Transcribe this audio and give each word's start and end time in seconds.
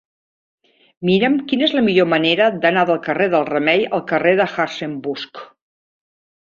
Mira'm 1.09 1.35
quina 1.51 1.67
és 1.67 1.75
la 1.79 1.83
millor 1.89 2.09
manera 2.15 2.49
d'anar 2.65 2.87
del 2.93 2.99
carrer 3.07 3.31
del 3.37 3.47
Remei 3.53 3.87
al 3.99 4.05
carrer 4.15 4.35
de 4.43 4.53
Hartzenbusch. 4.57 5.49